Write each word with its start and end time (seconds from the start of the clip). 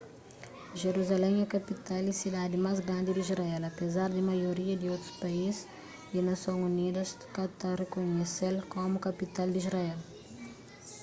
jeruzalén 0.81 1.35
é 1.45 1.45
kapital 1.55 2.03
y 2.11 2.17
sidadi 2.21 2.57
más 2.65 2.77
grandi 2.85 3.09
di 3.13 3.21
israel 3.27 3.61
apezar 3.65 4.09
di 4.11 4.21
maioria 4.31 4.75
di 4.77 4.87
otus 4.95 5.13
país 5.23 5.55
y 6.15 6.17
nason 6.27 6.57
unidas 6.71 7.09
ka 7.35 7.43
ta 7.59 7.69
rikunhese-l 7.81 8.55
komu 8.73 8.97
kapital 9.07 9.47
di 9.51 9.59
israel 9.63 9.99